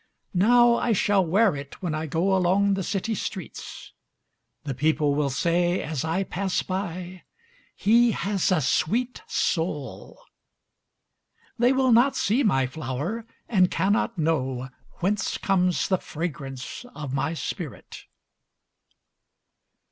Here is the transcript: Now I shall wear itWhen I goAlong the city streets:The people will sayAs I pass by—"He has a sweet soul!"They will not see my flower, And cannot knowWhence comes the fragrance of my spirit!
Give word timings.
Now 0.33 0.77
I 0.77 0.93
shall 0.93 1.23
wear 1.23 1.51
itWhen 1.51 1.93
I 1.93 2.07
goAlong 2.07 2.73
the 2.73 2.81
city 2.81 3.13
streets:The 3.13 4.73
people 4.73 5.13
will 5.13 5.29
sayAs 5.29 6.03
I 6.03 6.23
pass 6.23 6.63
by—"He 6.63 8.09
has 8.13 8.51
a 8.51 8.61
sweet 8.61 9.21
soul!"They 9.27 11.71
will 11.71 11.91
not 11.91 12.15
see 12.15 12.41
my 12.41 12.65
flower, 12.65 13.27
And 13.47 13.69
cannot 13.69 14.17
knowWhence 14.17 15.39
comes 15.39 15.87
the 15.87 15.99
fragrance 15.99 16.83
of 16.95 17.13
my 17.13 17.35
spirit! 17.35 18.05